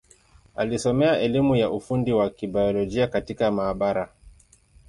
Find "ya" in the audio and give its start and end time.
1.55-1.69